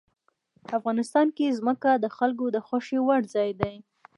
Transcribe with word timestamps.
افغانستان 0.77 1.27
کې 1.37 1.55
ځمکه 1.57 1.91
د 2.03 2.05
خلکو 2.17 2.45
د 2.55 2.57
خوښې 2.65 2.99
وړ 3.07 3.21
ځای 3.35 3.49
دی. 3.61 3.75